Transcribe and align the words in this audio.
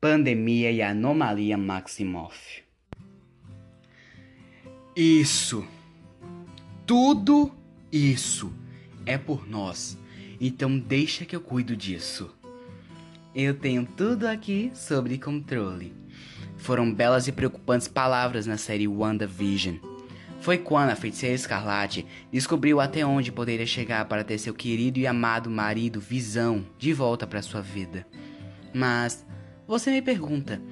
Pandemia 0.00 0.70
e 0.70 0.80
Anomalia 0.80 1.58
Maximoff. 1.58 2.62
Isso. 4.94 5.66
Tudo 6.86 7.52
isso 7.90 8.52
é 9.04 9.18
por 9.18 9.48
nós. 9.48 9.98
Então 10.40 10.78
deixa 10.78 11.24
que 11.24 11.34
eu 11.34 11.40
cuido 11.40 11.76
disso. 11.76 12.32
Eu 13.34 13.54
tenho 13.54 13.84
tudo 13.84 14.28
aqui 14.28 14.70
sobre 14.72 15.18
controle. 15.18 15.92
Foram 16.56 16.94
belas 16.94 17.26
e 17.26 17.32
preocupantes 17.32 17.88
palavras 17.88 18.46
na 18.46 18.56
série 18.56 18.86
WandaVision. 18.86 19.78
Foi 20.40 20.58
quando 20.58 20.90
a 20.90 20.96
feiticeira 20.96 21.34
Escarlate 21.34 22.06
descobriu 22.30 22.80
até 22.80 23.04
onde 23.04 23.32
poderia 23.32 23.66
chegar 23.66 24.04
para 24.04 24.22
ter 24.22 24.38
seu 24.38 24.54
querido 24.54 25.00
e 25.00 25.08
amado 25.08 25.50
marido 25.50 26.00
Visão 26.00 26.64
de 26.78 26.92
volta 26.92 27.26
para 27.26 27.42
sua 27.42 27.60
vida. 27.60 28.06
Mas 28.72 29.26
você 29.68 29.90
me 29.90 30.00
pergunta, 30.00 30.62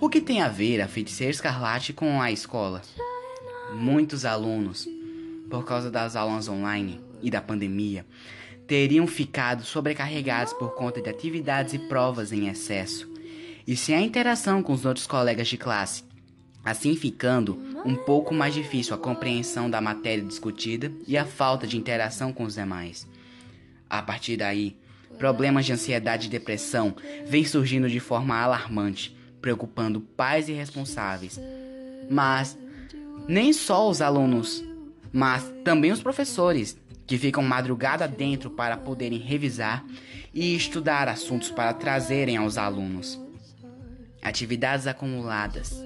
o 0.00 0.08
que 0.08 0.22
tem 0.22 0.40
a 0.40 0.48
ver 0.48 0.80
a 0.80 0.88
feiticeira 0.88 1.30
Escarlate 1.30 1.92
com 1.92 2.22
a 2.22 2.32
escola? 2.32 2.80
Muitos 3.74 4.24
alunos, 4.24 4.88
por 5.50 5.66
causa 5.66 5.90
das 5.90 6.16
aulas 6.16 6.48
online 6.48 6.98
e 7.20 7.30
da 7.30 7.42
pandemia, 7.42 8.06
teriam 8.66 9.06
ficado 9.06 9.64
sobrecarregados 9.64 10.54
por 10.54 10.74
conta 10.74 11.02
de 11.02 11.10
atividades 11.10 11.74
e 11.74 11.78
provas 11.78 12.32
em 12.32 12.48
excesso, 12.48 13.06
e 13.66 13.76
sem 13.76 13.94
a 13.94 14.00
interação 14.00 14.62
com 14.62 14.72
os 14.72 14.86
outros 14.86 15.06
colegas 15.06 15.46
de 15.46 15.58
classe, 15.58 16.02
assim 16.64 16.96
ficando 16.96 17.58
um 17.84 17.94
pouco 17.94 18.32
mais 18.32 18.54
difícil 18.54 18.94
a 18.94 18.98
compreensão 18.98 19.68
da 19.68 19.82
matéria 19.82 20.24
discutida 20.24 20.90
e 21.06 21.18
a 21.18 21.26
falta 21.26 21.66
de 21.66 21.76
interação 21.76 22.32
com 22.32 22.44
os 22.44 22.54
demais. 22.54 23.06
A 23.90 24.00
partir 24.00 24.38
daí, 24.38 24.74
problemas 25.18 25.66
de 25.66 25.72
ansiedade 25.72 26.28
e 26.28 26.30
depressão 26.30 26.94
vêm 27.26 27.44
surgindo 27.44 27.88
de 27.88 28.00
forma 28.00 28.36
alarmante, 28.36 29.14
preocupando 29.40 30.00
pais 30.00 30.48
e 30.48 30.52
responsáveis. 30.52 31.38
Mas 32.08 32.56
nem 33.28 33.52
só 33.52 33.88
os 33.88 34.00
alunos, 34.00 34.64
mas 35.12 35.52
também 35.64 35.92
os 35.92 36.00
professores, 36.00 36.78
que 37.06 37.18
ficam 37.18 37.42
madrugada 37.42 38.06
dentro 38.06 38.50
para 38.50 38.76
poderem 38.76 39.18
revisar 39.18 39.84
e 40.32 40.54
estudar 40.54 41.08
assuntos 41.08 41.50
para 41.50 41.72
trazerem 41.72 42.36
aos 42.36 42.58
alunos. 42.58 43.18
Atividades 44.22 44.86
acumuladas, 44.86 45.82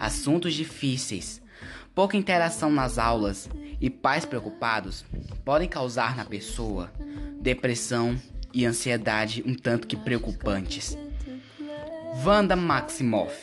assuntos 0.00 0.52
difíceis, 0.52 1.40
pouca 1.94 2.16
interação 2.16 2.70
nas 2.70 2.98
aulas 2.98 3.48
e 3.80 3.88
pais 3.88 4.24
preocupados 4.24 5.04
podem 5.44 5.68
causar 5.68 6.16
na 6.16 6.24
pessoa 6.24 6.92
depressão 7.40 8.18
e 8.54 8.64
ansiedade 8.64 9.42
um 9.44 9.54
tanto 9.54 9.86
que 9.86 9.96
preocupantes. 9.96 10.96
Wanda 12.24 12.54
Maximoff, 12.54 13.34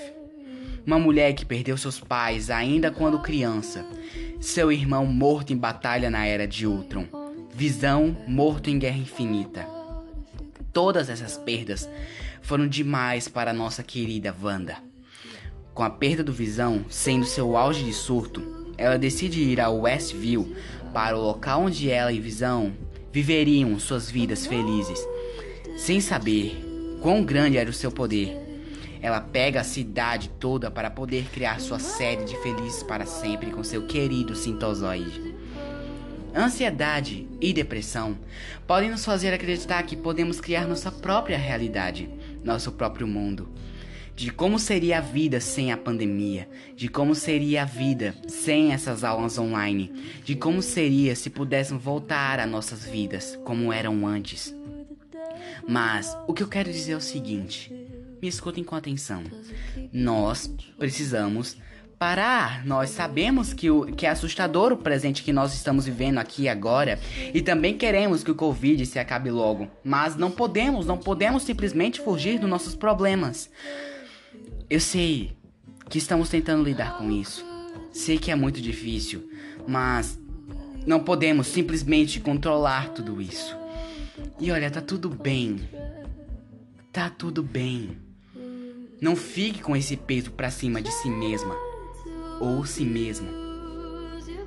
uma 0.86 0.98
mulher 0.98 1.34
que 1.34 1.46
perdeu 1.46 1.78
seus 1.78 2.00
pais 2.00 2.50
ainda 2.50 2.90
quando 2.90 3.22
criança, 3.22 3.86
seu 4.40 4.72
irmão 4.72 5.06
morto 5.06 5.52
em 5.52 5.58
batalha 5.58 6.10
na 6.10 6.26
Era 6.26 6.48
de 6.48 6.66
Ultron 6.66 7.22
Visão 7.54 8.16
morto 8.28 8.70
em 8.70 8.80
Guerra 8.80 8.98
Infinita. 8.98 9.68
Todas 10.72 11.10
essas 11.10 11.38
perdas 11.38 11.88
foram 12.42 12.66
demais 12.66 13.28
para 13.28 13.54
nossa 13.54 13.84
querida 13.84 14.36
Wanda. 14.42 14.78
Com 15.74 15.84
a 15.84 15.90
perda 15.90 16.24
do 16.24 16.32
Visão 16.32 16.86
sendo 16.90 17.26
seu 17.26 17.58
auge 17.58 17.84
de 17.84 17.94
surto, 17.94 18.74
ela 18.78 18.98
decide 18.98 19.42
ir 19.42 19.60
ao 19.60 19.82
Westview 19.82 20.56
para 20.94 21.16
o 21.16 21.22
local 21.22 21.64
onde 21.64 21.90
ela 21.90 22.12
e 22.12 22.20
Visão 22.20 22.74
viveriam 23.12 23.78
suas 23.80 24.10
vidas 24.10 24.46
felizes. 24.46 25.00
Sem 25.78 26.00
saber 26.00 26.58
quão 27.02 27.24
grande 27.24 27.58
era 27.58 27.70
o 27.70 27.74
seu 27.74 27.92
poder, 27.92 28.38
ela 29.02 29.20
pega 29.20 29.62
a 29.62 29.64
cidade 29.64 30.30
toda 30.40 30.70
para 30.70 30.90
poder 30.90 31.26
criar 31.32 31.60
sua 31.60 31.80
série 31.80 32.24
de 32.24 32.38
felizes 32.42 32.84
para 32.84 33.06
sempre 33.06 33.52
com 33.52 33.64
seu 33.64 33.86
querido 33.88 34.36
Sintozoide. 34.36 35.32
Ansiedade 36.34 37.28
e 37.42 37.52
depressão 37.52 38.18
podem 38.66 38.90
nos 38.90 39.04
fazer 39.04 39.34
acreditar 39.34 39.84
que 39.84 39.98
podemos 39.98 40.40
criar 40.40 40.66
nossa 40.66 40.92
própria 40.92 41.38
realidade, 41.38 42.10
nosso 42.44 42.72
próprio 42.72 43.06
mundo. 43.06 43.50
De 44.22 44.30
como 44.30 44.60
seria 44.60 45.00
a 45.00 45.02
vida 45.02 45.42
sem 45.42 45.72
a 45.72 45.78
pandemia, 45.78 46.48
de 46.76 46.88
como 46.88 47.16
seria 47.16 47.64
a 47.64 47.66
vida 47.66 48.14
sem 48.28 48.72
essas 48.72 49.04
aulas 49.04 49.40
online, 49.40 49.92
de 50.24 50.36
como 50.36 50.62
seria 50.62 51.16
se 51.16 51.28
pudéssemos 51.28 51.84
voltar 51.84 52.40
a 52.40 52.46
nossas 52.46 52.86
vidas 52.86 53.36
como 53.44 53.74
eram 53.74 54.06
antes. 54.06 54.56
Mas 55.68 56.16
o 56.28 56.36
que 56.36 56.44
eu 56.44 56.48
quero 56.48 56.72
dizer 56.72 56.92
é 56.92 56.98
o 56.98 57.02
seguinte: 57.02 57.74
me 58.22 58.28
escutem 58.28 58.64
com 58.64 58.76
atenção. 58.76 59.24
Nós 59.92 60.54
precisamos 60.78 61.58
parar. 61.98 62.64
Nós 62.64 62.92
sabemos 62.92 63.56
que, 63.56 63.72
o, 63.72 63.88
que 63.88 64.06
é 64.06 64.10
assustador 64.10 64.72
o 64.72 64.78
presente 64.78 65.24
que 65.24 65.34
nós 65.34 65.52
estamos 65.56 65.86
vivendo 65.86 66.20
aqui 66.20 66.48
agora 66.48 67.00
e 67.34 67.42
também 67.42 67.76
queremos 67.76 68.24
que 68.24 68.30
o 68.30 68.36
Covid 68.36 68.86
se 68.86 69.00
acabe 69.00 69.32
logo. 69.32 69.68
Mas 69.84 70.16
não 70.16 70.30
podemos, 70.30 70.86
não 70.86 71.00
podemos 71.00 71.42
simplesmente 71.42 72.00
fugir 72.00 72.38
dos 72.38 72.48
nossos 72.48 72.76
problemas. 72.76 73.50
Eu 74.72 74.80
sei 74.80 75.34
que 75.90 75.98
estamos 75.98 76.30
tentando 76.30 76.64
lidar 76.64 76.98
com 76.98 77.12
isso. 77.12 77.46
Sei 77.92 78.18
que 78.18 78.32
é 78.32 78.36
muito 78.36 78.62
difícil, 78.62 79.30
mas 79.68 80.18
não 80.88 81.04
podemos 81.04 81.48
simplesmente 81.48 82.22
controlar 82.22 82.88
tudo 82.92 83.22
isso. 83.22 83.54
E 84.40 84.50
olha, 84.50 84.72
tá 84.72 84.80
tudo 84.80 85.10
bem. 85.10 85.60
Tá 86.90 87.10
tudo 87.10 87.44
bem. 87.44 87.98
Não 89.02 89.14
fique 89.14 89.62
com 89.62 89.76
esse 89.76 89.98
peso 89.98 90.32
pra 90.32 90.50
cima 90.50 90.82
de 90.82 90.90
si 90.90 91.10
mesma 91.10 91.54
ou 92.40 92.66
si 92.66 92.86
mesmo. 92.86 93.28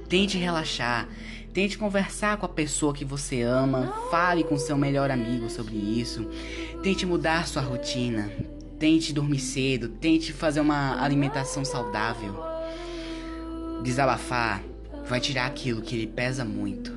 Tente 0.09 0.39
relaxar, 0.39 1.07
tente 1.53 1.77
conversar 1.77 2.39
com 2.39 2.47
a 2.47 2.49
pessoa 2.49 2.95
que 2.95 3.05
você 3.05 3.43
ama, 3.43 3.93
fale 4.11 4.43
com 4.43 4.57
seu 4.57 4.79
melhor 4.79 5.11
amigo 5.11 5.51
sobre 5.51 5.75
isso, 5.75 6.27
tente 6.83 7.05
mudar 7.05 7.47
sua 7.47 7.61
rotina, 7.61 8.31
tente 8.85 9.15
dormir 9.15 9.39
cedo, 9.39 9.89
tente 9.89 10.31
fazer 10.31 10.61
uma 10.61 11.03
alimentação 11.03 11.65
saudável. 11.65 12.39
Desabafar 13.83 14.63
vai 15.09 15.19
tirar 15.21 15.47
aquilo 15.47 15.81
que 15.81 15.97
lhe 15.97 16.07
pesa 16.07 16.45
muito. 16.45 16.94